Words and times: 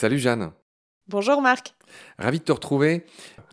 Salut 0.00 0.18
Jeanne. 0.18 0.52
Bonjour 1.08 1.42
Marc. 1.42 1.74
Ravi 2.18 2.38
de 2.38 2.44
te 2.44 2.52
retrouver. 2.52 3.04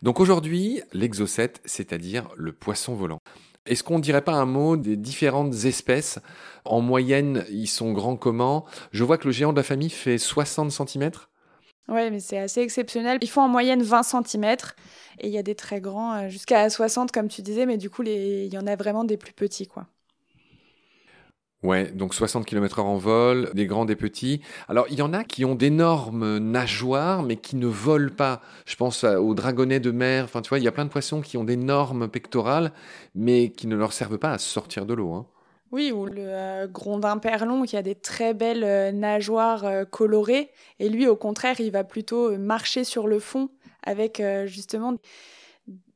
Donc 0.02 0.18
aujourd'hui, 0.18 0.80
l'exocète, 0.94 1.60
c'est-à-dire 1.66 2.28
le 2.36 2.52
poisson 2.54 2.94
volant. 2.94 3.18
Est-ce 3.66 3.84
qu'on 3.84 3.98
ne 3.98 4.02
dirait 4.02 4.24
pas 4.24 4.32
un 4.32 4.46
mot 4.46 4.78
des 4.78 4.96
différentes 4.96 5.52
espèces? 5.66 6.20
En 6.64 6.80
moyenne, 6.80 7.44
ils 7.50 7.66
sont 7.66 7.92
grands 7.92 8.16
comment? 8.16 8.64
Je 8.92 9.04
vois 9.04 9.18
que 9.18 9.26
le 9.26 9.32
géant 9.32 9.52
de 9.52 9.58
la 9.58 9.62
famille 9.62 9.90
fait 9.90 10.16
60 10.16 10.70
cm. 10.70 11.10
Oui, 11.88 12.10
mais 12.10 12.20
c'est 12.20 12.38
assez 12.38 12.60
exceptionnel. 12.60 13.18
Ils 13.22 13.28
font 13.30 13.42
en 13.42 13.48
moyenne 13.48 13.82
20 13.82 14.02
cm 14.02 14.74
et 15.20 15.26
il 15.28 15.32
y 15.32 15.38
a 15.38 15.42
des 15.42 15.54
très 15.54 15.80
grands 15.80 16.14
euh, 16.14 16.28
jusqu'à 16.28 16.68
60 16.70 17.12
comme 17.12 17.28
tu 17.28 17.42
disais, 17.42 17.64
mais 17.66 17.78
du 17.78 17.88
coup, 17.90 18.02
il 18.02 18.46
y 18.52 18.58
en 18.58 18.66
a 18.66 18.76
vraiment 18.76 19.04
des 19.04 19.16
plus 19.16 19.32
petits. 19.32 19.66
quoi. 19.66 19.86
Ouais, 21.64 21.90
donc 21.90 22.14
60 22.14 22.46
km/h 22.46 22.84
en 22.84 22.98
vol, 22.98 23.50
des 23.54 23.66
grands, 23.66 23.84
des 23.84 23.96
petits. 23.96 24.40
Alors, 24.68 24.86
il 24.90 24.98
y 24.98 25.02
en 25.02 25.12
a 25.12 25.24
qui 25.24 25.44
ont 25.44 25.56
d'énormes 25.56 26.38
nageoires, 26.38 27.22
mais 27.24 27.36
qui 27.36 27.56
ne 27.56 27.66
volent 27.66 28.12
pas. 28.16 28.40
Je 28.64 28.76
pense 28.76 29.02
aux 29.02 29.34
dragonnets 29.34 29.80
de 29.80 29.90
mer. 29.90 30.24
Enfin, 30.24 30.40
tu 30.40 30.50
vois, 30.50 30.58
il 30.58 30.64
y 30.64 30.68
a 30.68 30.72
plein 30.72 30.84
de 30.84 30.90
poissons 30.90 31.20
qui 31.20 31.36
ont 31.36 31.42
d'énormes 31.44 32.08
pectorales, 32.08 32.72
mais 33.16 33.50
qui 33.50 33.66
ne 33.66 33.74
leur 33.74 33.92
servent 33.92 34.18
pas 34.18 34.30
à 34.32 34.38
sortir 34.38 34.86
de 34.86 34.94
l'eau. 34.94 35.12
Hein. 35.14 35.26
Oui, 35.70 35.92
ou 35.92 36.06
le 36.06 36.22
euh, 36.22 36.66
grondin 36.66 37.18
perlon 37.18 37.64
qui 37.64 37.76
a 37.76 37.82
des 37.82 37.94
très 37.94 38.32
belles 38.32 38.64
euh, 38.64 38.90
nageoires 38.90 39.64
euh, 39.64 39.84
colorées. 39.84 40.50
Et 40.78 40.88
lui, 40.88 41.06
au 41.06 41.16
contraire, 41.16 41.60
il 41.60 41.70
va 41.70 41.84
plutôt 41.84 42.36
marcher 42.38 42.84
sur 42.84 43.06
le 43.06 43.18
fond 43.18 43.50
avec 43.82 44.20
justement 44.46 44.96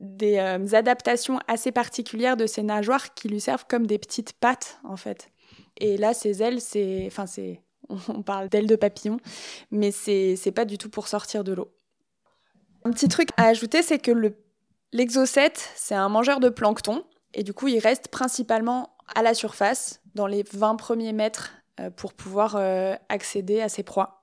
des 0.01 0.39
adaptations 0.39 1.41
assez 1.47 1.73
particulières 1.73 2.37
de 2.37 2.47
ses 2.47 2.63
nageoires 2.63 3.13
qui 3.13 3.29
lui 3.29 3.41
servent 3.41 3.67
comme 3.69 3.87
des 3.87 3.99
petites 3.99 4.33
pattes, 4.33 4.79
en 4.85 4.97
fait. 4.97 5.31
Et 5.79 5.99
là, 5.99 6.15
ces 6.15 6.43
ailes, 6.43 6.61
c'est. 6.61 7.05
Enfin, 7.07 7.27
c'est. 7.27 7.61
On 8.09 8.23
parle 8.23 8.49
d'ailes 8.49 8.69
de 8.69 8.77
papillon, 8.77 9.19
mais 9.71 9.91
c'est 9.91 10.53
pas 10.55 10.65
du 10.65 10.79
tout 10.79 10.89
pour 10.89 11.09
sortir 11.09 11.45
de 11.45 11.53
l'eau. 11.53 11.71
Un 12.85 12.93
petit 12.93 13.09
truc 13.09 13.29
à 13.37 13.49
ajouter, 13.49 13.83
c'est 13.83 13.99
que 13.99 14.13
le 14.13 14.37
l'exocète, 14.93 15.71
c'est 15.75 15.95
un 15.95 16.09
mangeur 16.09 16.39
de 16.39 16.49
plancton, 16.49 17.05
et 17.35 17.43
du 17.43 17.53
coup, 17.53 17.69
il 17.69 17.79
reste 17.79 18.09
principalement 18.09 18.92
à 19.15 19.23
la 19.23 19.35
surface, 19.35 20.01
dans 20.15 20.27
les 20.27 20.45
20 20.53 20.77
premiers 20.77 21.13
mètres, 21.13 21.53
euh, 21.81 21.91
pour 21.91 22.13
pouvoir 22.15 22.57
euh, 22.57 22.95
accéder 23.09 23.61
à 23.61 23.69
ses 23.69 23.83
proies. 23.83 24.22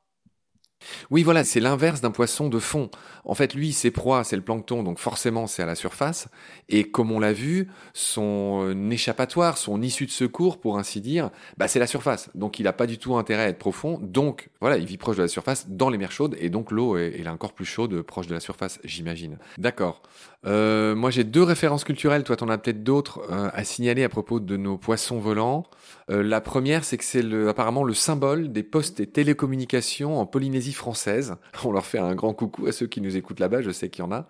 Oui, 1.11 1.23
voilà, 1.23 1.43
c'est 1.43 1.59
l'inverse 1.59 2.01
d'un 2.01 2.11
poisson 2.11 2.49
de 2.49 2.59
fond. 2.59 2.89
En 3.25 3.35
fait, 3.35 3.53
lui, 3.53 3.73
ses 3.73 3.91
proies, 3.91 4.23
c'est 4.23 4.35
le 4.35 4.41
plancton, 4.41 4.83
donc 4.83 4.99
forcément, 4.99 5.47
c'est 5.47 5.61
à 5.61 5.65
la 5.65 5.75
surface. 5.75 6.27
Et 6.67 6.89
comme 6.89 7.11
on 7.11 7.19
l'a 7.19 7.33
vu, 7.33 7.67
son 7.93 8.63
euh, 8.63 8.89
échappatoire, 8.89 9.57
son 9.57 9.81
issue 9.81 10.05
de 10.05 10.11
secours, 10.11 10.59
pour 10.59 10.77
ainsi 10.77 11.01
dire, 11.01 11.29
bah, 11.57 11.67
c'est 11.67 11.79
la 11.79 11.87
surface. 11.87 12.29
Donc, 12.35 12.59
il 12.59 12.63
n'a 12.63 12.73
pas 12.73 12.87
du 12.87 12.97
tout 12.97 13.15
intérêt 13.17 13.43
à 13.43 13.47
être 13.49 13.59
profond. 13.59 13.99
Donc, 14.01 14.49
voilà, 14.61 14.77
il 14.77 14.85
vit 14.85 14.97
proche 14.97 15.17
de 15.17 15.21
la 15.21 15.27
surface 15.27 15.67
dans 15.69 15.89
les 15.89 15.97
mers 15.97 16.11
chaudes. 16.11 16.35
Et 16.39 16.49
donc, 16.49 16.71
l'eau 16.71 16.97
est, 16.97 17.19
est 17.19 17.27
encore 17.27 17.53
plus 17.53 17.65
chaude 17.65 18.01
proche 18.01 18.27
de 18.27 18.33
la 18.33 18.39
surface, 18.39 18.79
j'imagine. 18.83 19.37
D'accord. 19.57 20.01
Euh, 20.45 20.95
moi, 20.95 21.11
j'ai 21.11 21.23
deux 21.23 21.43
références 21.43 21.83
culturelles. 21.83 22.23
Toi, 22.23 22.37
tu 22.37 22.43
en 22.43 22.49
as 22.49 22.57
peut-être 22.57 22.83
d'autres 22.83 23.21
euh, 23.29 23.49
à 23.53 23.63
signaler 23.63 24.03
à 24.03 24.09
propos 24.09 24.39
de 24.39 24.57
nos 24.57 24.77
poissons 24.77 25.19
volants. 25.19 25.65
Euh, 26.09 26.23
la 26.23 26.41
première, 26.41 26.83
c'est 26.83 26.97
que 26.97 27.03
c'est 27.03 27.23
apparemment 27.47 27.83
le 27.83 27.93
symbole 27.93 28.51
des 28.51 28.63
postes 28.63 28.99
et 28.99 29.07
télécommunications 29.07 30.19
en 30.19 30.25
Polynésie 30.25 30.68
française. 30.73 31.35
On 31.63 31.71
leur 31.71 31.85
fait 31.85 31.99
un 31.99 32.15
grand 32.15 32.33
coucou 32.33 32.67
à 32.67 32.71
ceux 32.71 32.87
qui 32.87 33.01
nous 33.01 33.17
écoutent 33.17 33.39
là-bas. 33.39 33.61
Je 33.61 33.71
sais 33.71 33.89
qu'il 33.89 34.03
y 34.03 34.07
en 34.07 34.11
a. 34.11 34.27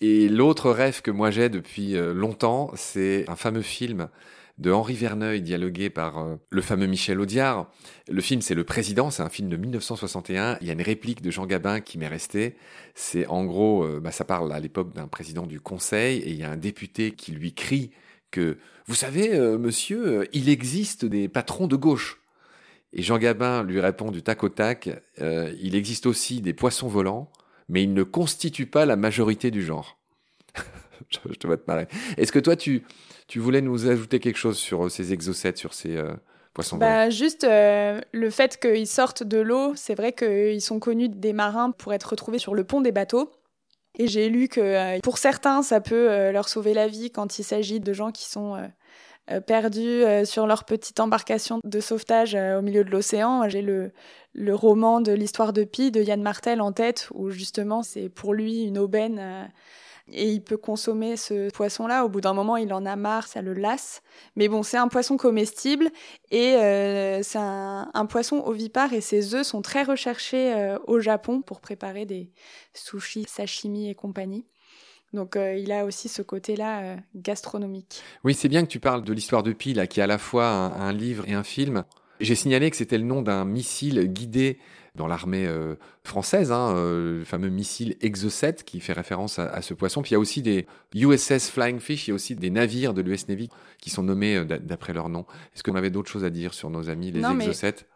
Et 0.00 0.28
l'autre 0.28 0.70
rêve 0.70 1.00
que 1.00 1.10
moi 1.10 1.30
j'ai 1.30 1.48
depuis 1.48 1.94
longtemps, 1.94 2.70
c'est 2.74 3.24
un 3.28 3.36
fameux 3.36 3.62
film 3.62 4.08
de 4.58 4.72
Henri 4.72 4.94
Verneuil, 4.94 5.42
dialogué 5.42 5.90
par 5.90 6.18
euh, 6.18 6.36
le 6.50 6.62
fameux 6.62 6.86
Michel 6.86 7.20
Audiard. 7.20 7.70
Le 8.08 8.20
film, 8.22 8.40
c'est 8.40 8.54
Le 8.54 8.64
Président, 8.64 9.10
c'est 9.10 9.22
un 9.22 9.28
film 9.28 9.48
de 9.48 9.56
1961. 9.56 10.58
Il 10.60 10.66
y 10.66 10.70
a 10.70 10.72
une 10.72 10.82
réplique 10.82 11.20
de 11.20 11.30
Jean 11.30 11.46
Gabin 11.46 11.80
qui 11.80 11.98
m'est 11.98 12.08
restée. 12.08 12.56
C'est 12.94 13.26
en 13.26 13.44
gros, 13.44 13.84
euh, 13.84 14.00
bah, 14.00 14.12
ça 14.12 14.24
parle 14.24 14.52
à 14.52 14.60
l'époque 14.60 14.94
d'un 14.94 15.08
président 15.08 15.46
du 15.46 15.60
Conseil, 15.60 16.20
et 16.20 16.30
il 16.30 16.36
y 16.36 16.44
a 16.44 16.50
un 16.50 16.56
député 16.56 17.12
qui 17.12 17.32
lui 17.32 17.52
crie 17.52 17.90
que, 18.30 18.58
vous 18.86 18.94
savez, 18.94 19.34
euh, 19.34 19.58
monsieur, 19.58 20.28
il 20.32 20.48
existe 20.48 21.04
des 21.04 21.28
patrons 21.28 21.66
de 21.66 21.76
gauche. 21.76 22.20
Et 22.96 23.02
Jean 23.02 23.18
Gabin 23.18 23.62
lui 23.62 23.78
répond 23.78 24.10
du 24.10 24.22
tac 24.22 24.42
au 24.42 24.48
tac, 24.48 24.88
il 25.20 25.74
existe 25.76 26.06
aussi 26.06 26.40
des 26.40 26.54
poissons 26.54 26.88
volants, 26.88 27.30
mais 27.68 27.82
ils 27.82 27.92
ne 27.92 28.02
constituent 28.02 28.66
pas 28.66 28.86
la 28.86 28.96
majorité 28.96 29.50
du 29.50 29.62
genre. 29.62 29.98
je 31.10 31.36
te 31.36 31.46
vois 31.46 31.56
te 31.56 31.64
marrer. 31.66 31.86
Est-ce 32.16 32.32
que 32.32 32.38
toi, 32.38 32.56
tu, 32.56 32.84
tu 33.28 33.38
voulais 33.38 33.60
nous 33.60 33.88
ajouter 33.88 34.20
quelque 34.20 34.38
chose 34.38 34.58
sur 34.58 34.86
euh, 34.86 34.88
ces 34.88 35.12
exocètes, 35.12 35.58
sur 35.58 35.74
ces 35.74 35.96
euh, 35.96 36.12
poissons 36.54 36.76
bah, 36.76 37.10
Juste 37.10 37.44
euh, 37.44 38.00
le 38.12 38.30
fait 38.30 38.58
qu'ils 38.58 38.86
sortent 38.86 39.22
de 39.22 39.38
l'eau, 39.38 39.74
c'est 39.74 39.94
vrai 39.94 40.12
qu'ils 40.12 40.62
sont 40.62 40.78
connus 40.78 41.08
des 41.08 41.32
marins 41.32 41.70
pour 41.72 41.92
être 41.92 42.10
retrouvés 42.10 42.38
sur 42.38 42.54
le 42.54 42.64
pont 42.64 42.80
des 42.80 42.92
bateaux. 42.92 43.30
Et 43.98 44.08
j'ai 44.08 44.28
lu 44.28 44.48
que 44.48 45.00
pour 45.00 45.16
certains, 45.16 45.62
ça 45.62 45.80
peut 45.80 46.30
leur 46.30 46.50
sauver 46.50 46.74
la 46.74 46.86
vie 46.86 47.10
quand 47.10 47.38
il 47.38 47.44
s'agit 47.44 47.80
de 47.80 47.92
gens 47.94 48.12
qui 48.12 48.26
sont 48.26 48.54
perdus 49.46 50.04
sur 50.24 50.46
leur 50.46 50.64
petite 50.64 51.00
embarcation 51.00 51.60
de 51.64 51.80
sauvetage 51.80 52.34
au 52.34 52.62
milieu 52.62 52.84
de 52.84 52.90
l'océan. 52.90 53.48
J'ai 53.48 53.62
le, 53.62 53.92
le 54.34 54.54
roman 54.54 55.00
de 55.00 55.12
l'histoire 55.12 55.52
de 55.52 55.64
Pi 55.64 55.90
de 55.90 56.00
Yann 56.00 56.22
Martel 56.22 56.60
en 56.60 56.72
tête, 56.72 57.08
où 57.14 57.30
justement 57.30 57.82
c'est 57.82 58.08
pour 58.08 58.34
lui 58.34 58.62
une 58.62 58.78
aubaine 58.78 59.50
et 60.12 60.30
il 60.30 60.42
peut 60.42 60.56
consommer 60.56 61.16
ce 61.16 61.50
poisson-là. 61.50 62.04
Au 62.04 62.08
bout 62.08 62.20
d'un 62.20 62.32
moment, 62.32 62.56
il 62.56 62.72
en 62.72 62.86
a 62.86 62.96
marre, 62.96 63.26
ça 63.26 63.42
le 63.42 63.54
lasse. 63.54 64.02
Mais 64.36 64.48
bon, 64.48 64.62
c'est 64.62 64.76
un 64.76 64.88
poisson 64.88 65.16
comestible 65.16 65.88
et 66.30 66.54
euh, 66.56 67.22
c'est 67.22 67.38
un, 67.38 68.06
poisson 68.08 68.42
ovipare 68.46 68.92
et 68.92 69.00
ses 69.00 69.34
œufs 69.34 69.46
sont 69.46 69.62
très 69.62 69.82
recherchés 69.82 70.54
euh, 70.54 70.78
au 70.86 71.00
Japon 71.00 71.42
pour 71.42 71.60
préparer 71.60 72.06
des 72.06 72.30
sushis, 72.72 73.26
sashimi 73.28 73.90
et 73.90 73.94
compagnie. 73.94 74.46
Donc 75.16 75.34
euh, 75.34 75.56
il 75.56 75.72
a 75.72 75.84
aussi 75.84 76.08
ce 76.08 76.22
côté-là 76.22 76.96
gastronomique. 77.16 78.02
Oui, 78.22 78.34
c'est 78.34 78.48
bien 78.48 78.62
que 78.62 78.70
tu 78.70 78.78
parles 78.78 79.02
de 79.02 79.12
l'histoire 79.12 79.42
de 79.42 79.52
Pi, 79.52 79.74
là, 79.74 79.88
qui 79.88 79.98
est 79.98 80.02
à 80.04 80.06
la 80.06 80.18
fois 80.18 80.46
un 80.46 80.92
livre 80.92 81.24
et 81.26 81.34
un 81.34 81.42
film. 81.42 81.84
J'ai 82.20 82.34
signalé 82.34 82.70
que 82.70 82.76
c'était 82.76 82.98
le 82.98 83.04
nom 83.04 83.22
d'un 83.22 83.44
missile 83.44 84.00
guidé 84.06 84.58
dans 84.96 85.06
l'armée 85.06 85.46
euh, 85.46 85.76
française, 86.02 86.50
hein, 86.50 86.74
euh, 86.74 87.18
le 87.18 87.24
fameux 87.24 87.50
missile 87.50 87.96
Exocet 88.00 88.54
qui 88.64 88.80
fait 88.80 88.94
référence 88.94 89.38
à, 89.38 89.62
ce 89.62 89.74
poisson. 89.74 90.02
Puis 90.02 90.10
il 90.10 90.14
y 90.14 90.16
a 90.16 90.18
aussi 90.18 90.42
des 90.42 90.66
USS 90.94 91.50
Flying 91.50 91.78
Fish, 91.78 92.06
il 92.06 92.10
y 92.10 92.12
a 92.12 92.14
aussi 92.14 92.34
des 92.34 92.50
navires 92.50 92.94
de 92.94 93.02
l'US 93.02 93.28
Navy 93.28 93.48
qui 93.78 93.90
sont 93.90 94.02
nommés 94.02 94.36
euh, 94.36 94.44
d'après 94.44 94.92
leur 94.92 95.08
nom. 95.08 95.26
Est-ce 95.54 95.62
qu'on 95.62 95.76
avait 95.76 95.90
d'autres 95.90 96.10
choses 96.10 96.24
à 96.24 96.30
dire 96.30 96.54
sur 96.54 96.70
nos 96.70 96.88
amis 96.88 97.12
les 97.12 97.24
Exocets? 97.24 97.86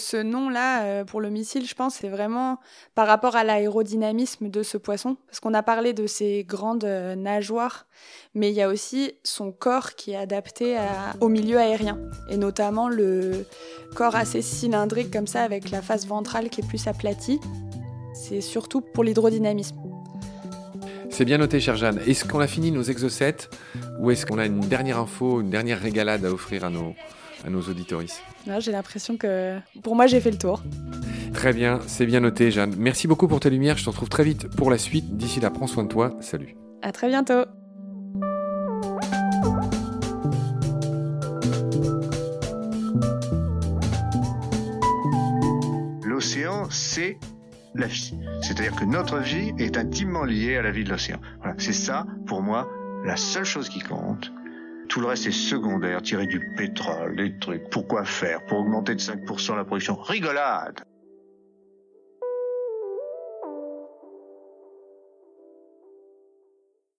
Ce 0.00 0.16
nom-là, 0.16 0.82
euh, 0.82 1.04
pour 1.04 1.20
le 1.20 1.30
missile, 1.30 1.66
je 1.66 1.74
pense, 1.74 1.94
c'est 1.96 2.08
vraiment 2.08 2.58
par 2.94 3.06
rapport 3.06 3.36
à 3.36 3.44
l'aérodynamisme 3.44 4.48
de 4.48 4.62
ce 4.62 4.76
poisson. 4.76 5.16
Parce 5.26 5.38
qu'on 5.40 5.54
a 5.54 5.62
parlé 5.62 5.92
de 5.92 6.06
ses 6.06 6.44
grandes 6.44 6.84
euh, 6.84 7.14
nageoires, 7.14 7.86
mais 8.34 8.50
il 8.50 8.54
y 8.54 8.62
a 8.62 8.68
aussi 8.68 9.12
son 9.22 9.52
corps 9.52 9.94
qui 9.94 10.12
est 10.12 10.16
adapté 10.16 10.76
au 11.20 11.28
milieu 11.28 11.58
aérien. 11.58 11.98
Et 12.28 12.36
notamment 12.36 12.88
le 12.88 13.46
corps 13.94 14.16
assez 14.16 14.42
cylindrique 14.42 15.12
comme 15.12 15.28
ça, 15.28 15.42
avec 15.42 15.70
la 15.70 15.80
face 15.80 16.06
ventrale 16.06 16.48
qui 16.48 16.60
est 16.60 16.66
plus 16.66 16.88
aplatie. 16.88 17.40
C'est 18.14 18.40
surtout 18.40 18.80
pour 18.80 19.04
l'hydrodynamisme. 19.04 19.76
C'est 21.10 21.24
bien 21.24 21.38
noté, 21.38 21.60
cher 21.60 21.76
Jeanne. 21.76 22.00
Est-ce 22.08 22.24
qu'on 22.24 22.40
a 22.40 22.48
fini 22.48 22.72
nos 22.72 22.82
exocètes 22.82 23.48
ou 24.00 24.10
est-ce 24.10 24.26
qu'on 24.26 24.38
a 24.38 24.46
une 24.46 24.58
dernière 24.58 24.98
info, 24.98 25.40
une 25.40 25.50
dernière 25.50 25.80
régalade 25.80 26.24
à 26.24 26.32
offrir 26.32 26.64
à 26.64 26.70
nos, 26.70 26.94
à 27.44 27.50
nos 27.50 27.60
auditoristes 27.60 28.22
J'ai 28.58 28.72
l'impression 28.72 29.16
que 29.16 29.58
pour 29.82 29.96
moi 29.96 30.06
j'ai 30.06 30.20
fait 30.20 30.30
le 30.30 30.38
tour. 30.38 30.62
Très 31.32 31.52
bien, 31.52 31.80
c'est 31.86 32.06
bien 32.06 32.20
noté 32.20 32.50
Jeanne. 32.50 32.74
Merci 32.78 33.08
beaucoup 33.08 33.28
pour 33.28 33.40
ta 33.40 33.50
lumière, 33.50 33.76
je 33.76 33.84
te 33.84 33.90
retrouve 33.90 34.08
très 34.08 34.24
vite 34.24 34.48
pour 34.56 34.70
la 34.70 34.78
suite. 34.78 35.16
D'ici 35.16 35.40
là, 35.40 35.50
prends 35.50 35.66
soin 35.66 35.84
de 35.84 35.88
toi, 35.88 36.16
salut. 36.20 36.54
À 36.82 36.92
très 36.92 37.08
bientôt. 37.08 37.44
L'océan, 46.04 46.68
c'est 46.70 47.18
la 47.74 47.86
vie. 47.86 48.14
C'est-à-dire 48.42 48.76
que 48.76 48.84
notre 48.84 49.18
vie 49.18 49.52
est 49.58 49.76
intimement 49.76 50.24
liée 50.24 50.56
à 50.56 50.62
la 50.62 50.70
vie 50.70 50.84
de 50.84 50.90
l'océan. 50.90 51.18
Voilà, 51.38 51.54
c'est 51.58 51.72
ça, 51.72 52.06
pour 52.26 52.42
moi, 52.42 52.68
la 53.04 53.16
seule 53.16 53.44
chose 53.44 53.68
qui 53.68 53.80
compte. 53.80 54.32
Tout 54.88 55.00
le 55.00 55.06
reste 55.06 55.26
est 55.26 55.32
secondaire, 55.32 56.02
tirer 56.02 56.26
du 56.26 56.40
pétrole, 56.56 57.16
des 57.16 57.38
trucs. 57.38 57.68
Pourquoi 57.70 58.04
faire? 58.04 58.44
Pour 58.46 58.58
augmenter 58.58 58.94
de 58.94 59.00
5% 59.00 59.56
la 59.56 59.64
production. 59.64 59.96
Rigolade 59.96 60.84